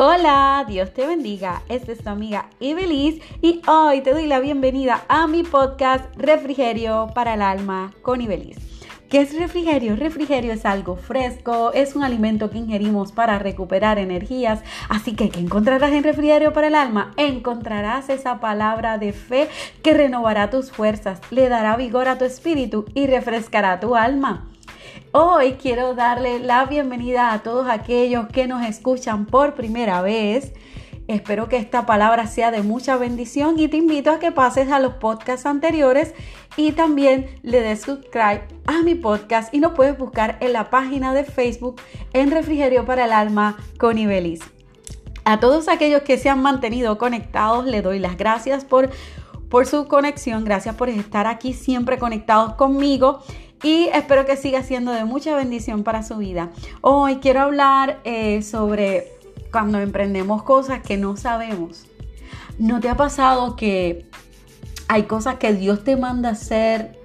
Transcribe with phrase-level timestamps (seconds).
[0.00, 1.62] Hola, Dios te bendiga.
[1.68, 7.10] Esta es tu amiga Ibeliz y hoy te doy la bienvenida a mi podcast Refrigerio
[7.16, 8.58] para el Alma con Ibeliz.
[9.10, 9.96] ¿Qué es refrigerio?
[9.96, 14.62] Refrigerio es algo fresco, es un alimento que ingerimos para recuperar energías.
[14.88, 17.12] Así que, ¿qué encontrarás en refrigerio para el alma?
[17.16, 19.48] Encontrarás esa palabra de fe
[19.82, 24.46] que renovará tus fuerzas, le dará vigor a tu espíritu y refrescará tu alma.
[25.20, 30.52] Hoy quiero darle la bienvenida a todos aquellos que nos escuchan por primera vez.
[31.08, 34.78] Espero que esta palabra sea de mucha bendición y te invito a que pases a
[34.78, 36.14] los podcasts anteriores
[36.56, 41.12] y también le des subscribe a mi podcast y nos puedes buscar en la página
[41.12, 41.80] de Facebook
[42.12, 44.42] en Refrigerio para el Alma con Ibelis.
[45.24, 48.90] A todos aquellos que se han mantenido conectados, le doy las gracias por,
[49.48, 53.24] por su conexión, gracias por estar aquí siempre conectados conmigo
[53.62, 56.50] y espero que siga siendo de mucha bendición para su vida.
[56.80, 59.12] Hoy quiero hablar eh, sobre
[59.50, 61.86] cuando emprendemos cosas que no sabemos.
[62.58, 64.06] ¿No te ha pasado que
[64.88, 66.98] hay cosas que Dios te manda hacer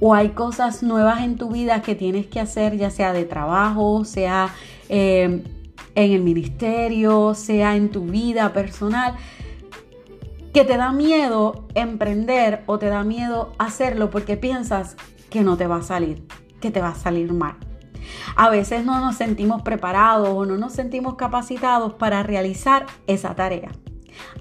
[0.00, 4.04] o hay cosas nuevas en tu vida que tienes que hacer, ya sea de trabajo,
[4.04, 4.54] sea
[4.88, 5.42] eh,
[5.94, 9.14] en el ministerio, sea en tu vida personal?
[10.52, 14.96] que te da miedo emprender o te da miedo hacerlo porque piensas
[15.34, 16.22] que no te va a salir,
[16.60, 17.56] que te va a salir mal.
[18.36, 23.72] A veces no nos sentimos preparados o no nos sentimos capacitados para realizar esa tarea.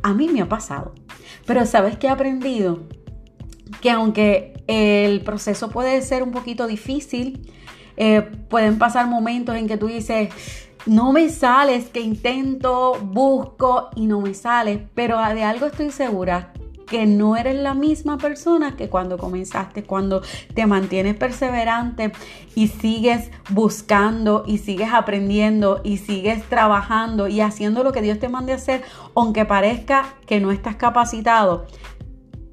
[0.04, 0.94] A mí me ha pasado.
[1.48, 2.84] Pero ¿sabes qué he aprendido?
[3.82, 7.52] Que aunque el proceso puede ser un poquito difícil,
[7.98, 10.30] eh, pueden pasar momentos en que tú dices,
[10.86, 16.54] no me sales, que intento, busco y no me sale, pero de algo estoy segura,
[16.94, 20.22] que no eres la misma persona que cuando comenzaste, cuando
[20.54, 22.12] te mantienes perseverante
[22.54, 28.30] y sigues buscando y sigues aprendiendo y sigues trabajando y haciendo lo que Dios te
[28.30, 28.84] mande hacer,
[29.16, 31.66] aunque parezca que no estás capacitado,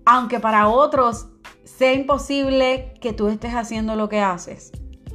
[0.06, 1.26] aunque para otros
[1.64, 4.72] sea imposible que tú estés haciendo lo que haces.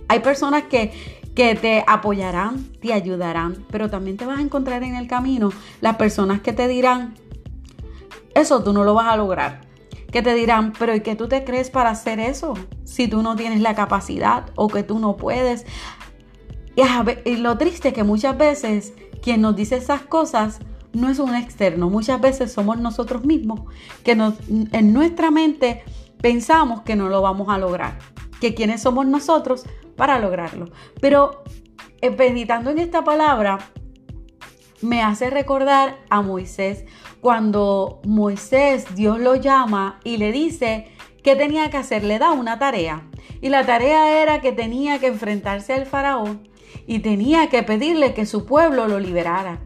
[0.07, 0.91] Hay personas que,
[1.33, 5.49] que te apoyarán, te ayudarán, pero también te vas a encontrar en el camino
[5.81, 7.15] las personas que te dirán,
[8.35, 9.61] eso tú no lo vas a lograr.
[10.11, 12.53] Que te dirán, pero ¿y qué tú te crees para hacer eso?
[12.83, 15.65] Si tú no tienes la capacidad o que tú no puedes.
[17.25, 20.59] Y lo triste es que muchas veces quien nos dice esas cosas
[20.93, 21.89] no es un externo.
[21.89, 23.61] Muchas veces somos nosotros mismos
[24.03, 25.83] que en nuestra mente
[26.21, 27.97] pensamos que no lo vamos a lograr.
[28.39, 29.63] Que quiénes somos nosotros
[29.95, 30.69] para lograrlo.
[31.01, 31.43] Pero
[32.01, 33.57] eh, meditando en esta palabra,
[34.81, 36.85] me hace recordar a Moisés
[37.21, 40.87] cuando Moisés, Dios lo llama y le dice
[41.23, 43.07] que tenía que hacer, le da una tarea.
[43.41, 46.47] Y la tarea era que tenía que enfrentarse al faraón
[46.85, 49.59] y tenía que pedirle que su pueblo lo liberara.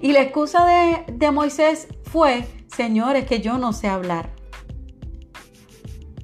[0.00, 4.30] Y la excusa de, de Moisés fue, señores, que yo no sé hablar.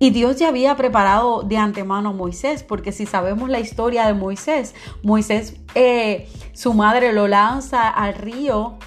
[0.01, 4.15] Y Dios ya había preparado de antemano a Moisés, porque si sabemos la historia de
[4.15, 8.79] Moisés, Moisés, eh, su madre lo lanza al río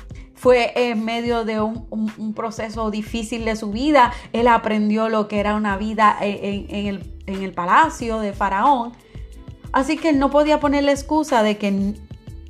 [0.43, 4.11] fue en medio de un, proceso difícil de su vida.
[4.33, 8.91] Él aprendió lo que era una vida en, el, en, el, palacio de Faraón.
[9.71, 11.95] Así que él no podía poner la excusa de que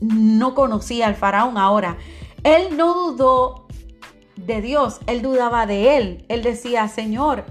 [0.02, 1.98] no conocía al Faraón ahora.
[2.44, 3.68] Él no dudó
[4.38, 6.26] de Dios, él dudaba de él.
[6.30, 7.46] Él decía, Señor,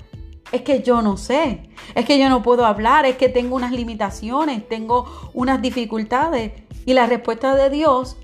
[0.53, 3.73] es que yo no sé, es que yo no puedo hablar, es que tengo unas
[3.73, 6.53] limitaciones, tengo unas dificultades.
[6.85, 8.17] Y la respuesta de Dios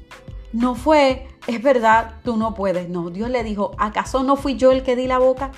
[0.52, 2.88] no fue, es verdad, tú no puedes.
[2.88, 5.52] No, Dios le dijo, ¿acaso no fui yo el que di la boca?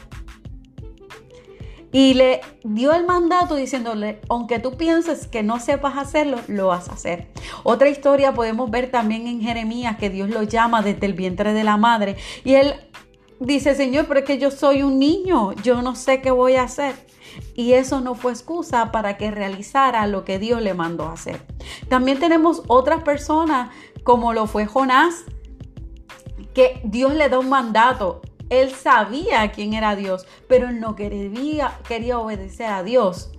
[1.92, 6.88] Y le dio el mandato diciéndole, aunque tú pienses que no sepas hacerlo, lo vas
[6.88, 7.32] a hacer.
[7.64, 11.64] Otra historia podemos ver también en Jeremías que Dios lo llama desde el vientre de
[11.64, 12.16] la madre.
[12.44, 12.74] Y él
[13.40, 16.62] dice, Señor, pero es que yo soy un niño, yo no sé qué voy a
[16.62, 16.94] hacer.
[17.54, 21.40] Y eso no fue excusa para que realizara lo que Dios le mandó a hacer.
[21.88, 23.70] También tenemos otras personas
[24.04, 25.24] como lo fue Jonás,
[26.54, 28.20] que Dios le da un mandato.
[28.48, 33.30] Él sabía quién era Dios, pero él no quería, quería obedecer a Dios,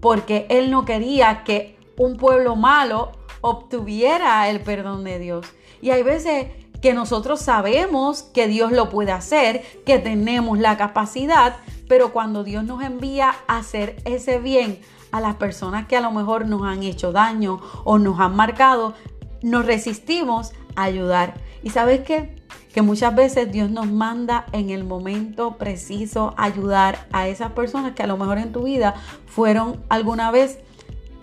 [0.00, 5.46] porque él no quería que un pueblo malo obtuviera el perdón de Dios.
[5.80, 6.48] Y hay veces
[6.80, 11.56] que nosotros sabemos que Dios lo puede hacer, que tenemos la capacidad,
[11.88, 14.80] pero cuando Dios nos envía a hacer ese bien
[15.10, 18.94] a las personas que a lo mejor nos han hecho daño o nos han marcado,
[19.42, 21.34] nos resistimos a ayudar.
[21.62, 22.36] ¿Y sabes qué?
[22.72, 28.02] Que muchas veces Dios nos manda en el momento preciso ayudar a esas personas que
[28.02, 28.94] a lo mejor en tu vida
[29.26, 30.58] fueron alguna vez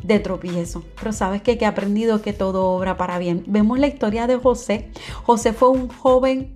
[0.06, 0.84] de tropiezo.
[1.00, 3.44] Pero sabes que, he aprendido que todo obra para bien.
[3.48, 4.92] Vemos la historia de José.
[5.24, 6.54] José fue un joven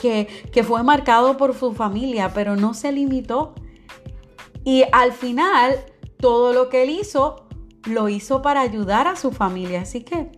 [0.00, 3.54] que, que fue marcado por su familia, pero no se limitó.
[4.64, 5.84] Y al final,
[6.18, 7.46] todo lo que él hizo,
[7.84, 9.82] lo hizo para ayudar a su familia.
[9.82, 10.30] Así que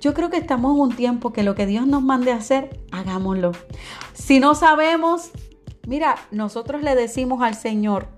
[0.00, 3.52] yo creo que estamos en un tiempo que lo que Dios nos mande hacer, hagámoslo.
[4.14, 5.30] Si no sabemos,
[5.86, 8.15] mira, nosotros le decimos al Señor,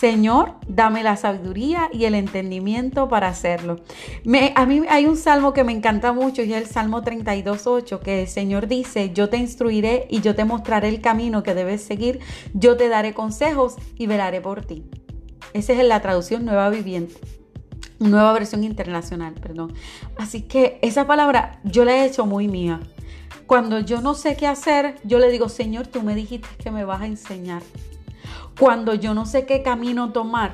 [0.00, 3.76] Señor, dame la sabiduría y el entendimiento para hacerlo.
[4.54, 8.22] a mí hay un salmo que me encanta mucho y es el Salmo 32.8, que
[8.22, 12.20] el Señor dice, yo te instruiré y yo te mostraré el camino que debes seguir,
[12.54, 14.86] yo te daré consejos y velaré por ti.
[15.52, 17.16] Esa es la traducción nueva viviente.
[17.98, 19.74] Nueva versión internacional, perdón.
[20.16, 22.80] Así que esa palabra yo la he hecho muy mía.
[23.46, 26.86] Cuando yo no sé qué hacer, yo le digo, Señor, tú me dijiste que me
[26.86, 27.60] vas a enseñar.
[28.60, 30.52] Cuando yo no sé qué camino tomar,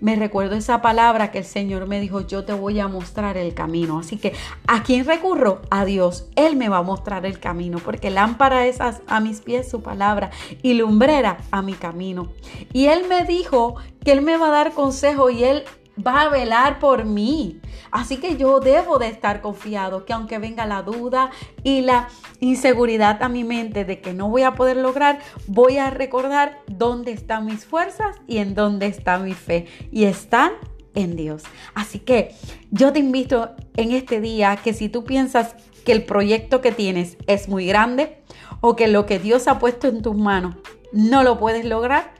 [0.00, 3.54] me recuerdo esa palabra que el Señor me dijo, yo te voy a mostrar el
[3.54, 4.00] camino.
[4.00, 4.32] Así que,
[4.66, 5.62] ¿a quién recurro?
[5.70, 6.28] A Dios.
[6.34, 10.30] Él me va a mostrar el camino, porque lámpara es a, mis pies su palabra
[10.60, 12.32] y lumbrera a mi camino.
[12.72, 15.62] Y Él me dijo que Él me va a dar consejo y Él
[16.06, 17.60] va a velar por mí.
[17.90, 21.30] Así que yo debo de estar confiado que aunque venga la duda
[21.62, 22.08] y la
[22.40, 27.12] inseguridad a mi mente de que no voy a poder lograr, voy a recordar dónde
[27.12, 29.66] están mis fuerzas y en dónde está mi fe.
[29.90, 30.52] Y están
[30.94, 31.42] en Dios.
[31.74, 32.34] Así que
[32.70, 35.54] yo te invito en este día que si tú piensas
[35.84, 38.18] que el proyecto que tienes es muy grande
[38.60, 40.56] o que lo que Dios ha puesto en tus manos
[40.92, 42.12] no lo puedes lograr,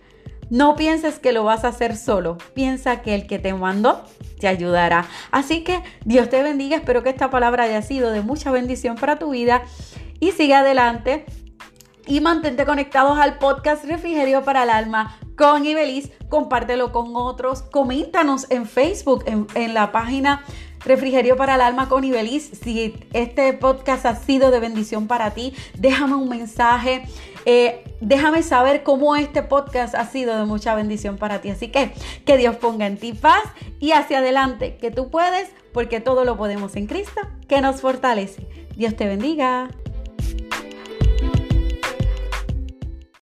[0.51, 4.05] no pienses que lo vas a hacer solo, piensa que el que te mandó
[4.39, 5.07] te ayudará.
[5.31, 9.19] Así que Dios te bendiga, espero que esta palabra haya sido de mucha bendición para
[9.19, 9.63] tu vida
[10.19, 11.25] y sigue adelante
[12.07, 16.11] y mantente conectados al podcast Refrigerio para el Alma con Ibeliz.
[16.29, 17.63] Compártelo con otros.
[17.63, 20.45] Coméntanos en Facebook, en, la página
[20.85, 22.51] Refrigerio para el Alma con Ibeliz.
[22.63, 27.03] Si este podcast ha sido de bendición para ti, déjame un mensaje.
[27.45, 31.51] Eh, déjame saber cómo este podcast ha sido de mucha bendición para ti.
[31.51, 31.93] Así que
[32.25, 33.43] que Dios ponga en ti paz
[33.79, 38.47] y hacia adelante, que tú puedes, porque todo lo podemos en Cristo, que nos fortalece.
[38.77, 39.69] Dios te bendiga.